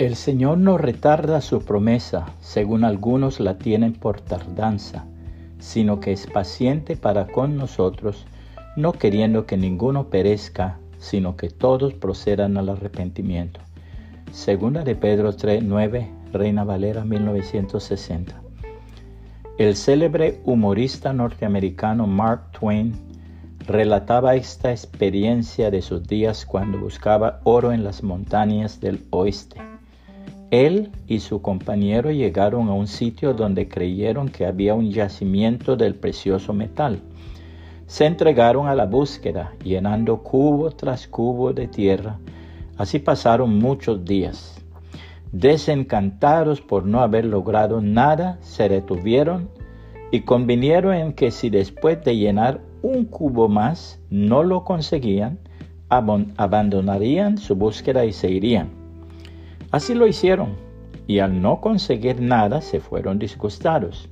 [0.00, 5.04] El Señor no retarda su promesa, según algunos la tienen por tardanza,
[5.58, 8.24] sino que es paciente para con nosotros,
[8.76, 13.60] no queriendo que ninguno perezca, sino que todos procedan al arrepentimiento.
[14.32, 18.40] Segunda de Pedro 3, 9, Reina Valera 1960.
[19.58, 22.94] El célebre humorista norteamericano Mark Twain
[23.66, 29.60] relataba esta experiencia de sus días cuando buscaba oro en las montañas del oeste.
[30.50, 35.94] Él y su compañero llegaron a un sitio donde creyeron que había un yacimiento del
[35.94, 37.00] precioso metal.
[37.86, 42.18] Se entregaron a la búsqueda, llenando cubo tras cubo de tierra.
[42.76, 44.60] Así pasaron muchos días.
[45.30, 49.48] Desencantados por no haber logrado nada, se detuvieron
[50.10, 55.38] y convinieron en que si después de llenar un cubo más no lo conseguían,
[55.88, 58.79] abandonarían su búsqueda y se irían.
[59.70, 60.56] Así lo hicieron,
[61.06, 64.08] y al no conseguir nada se fueron disgustados.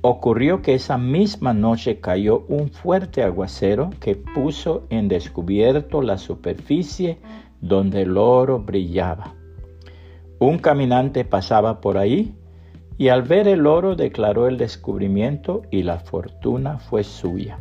[0.00, 7.18] Ocurrió que esa misma noche cayó un fuerte aguacero que puso en descubierto la superficie
[7.60, 9.34] donde el oro brillaba.
[10.38, 12.34] Un caminante pasaba por ahí
[12.96, 17.58] y al ver el oro declaró el descubrimiento y la fortuna fue suya.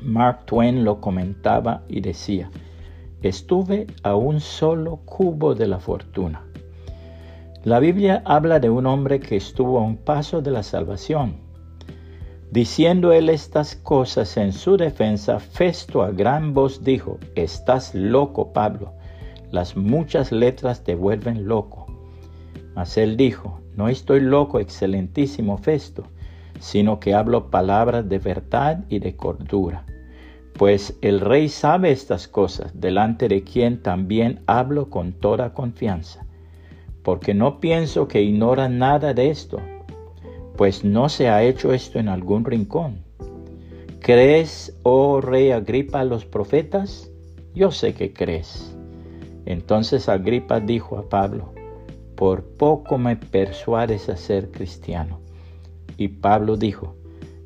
[0.00, 2.50] Mark Twain lo comentaba y decía,
[3.22, 6.44] estuve a un solo cubo de la fortuna.
[7.64, 11.36] La Biblia habla de un hombre que estuvo a un paso de la salvación.
[12.50, 18.92] Diciendo él estas cosas en su defensa, Festo a gran voz dijo, Estás loco, Pablo,
[19.50, 21.86] las muchas letras te vuelven loco.
[22.74, 26.04] Mas él dijo, No estoy loco, excelentísimo Festo,
[26.60, 29.84] sino que hablo palabras de verdad y de cordura
[30.58, 36.26] pues el rey sabe estas cosas, delante de quien también hablo con toda confianza,
[37.04, 39.60] porque no pienso que ignora nada de esto,
[40.56, 43.04] pues no se ha hecho esto en algún rincón.
[44.00, 47.08] ¿Crees, oh rey Agripa, a los profetas?
[47.54, 48.76] Yo sé que crees.
[49.46, 51.52] Entonces Agripa dijo a Pablo,
[52.16, 55.20] por poco me persuades a ser cristiano.
[55.96, 56.96] Y Pablo dijo,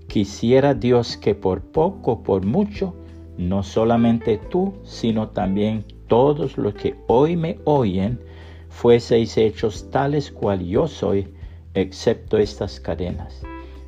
[0.08, 2.94] quisiera Dios que por poco, por mucho,
[3.38, 8.20] no solamente tú, sino también todos los que hoy me oyen,
[8.68, 11.32] fueseis hechos tales cual yo soy,
[11.74, 13.42] excepto estas cadenas.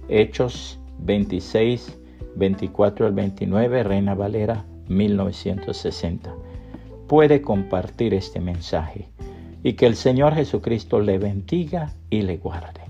[0.09, 1.99] Hechos 26,
[2.37, 6.35] 24 al 29, Reina Valera 1960.
[7.07, 9.09] Puede compartir este mensaje
[9.63, 12.84] y que el Señor Jesucristo le bendiga y le guarde.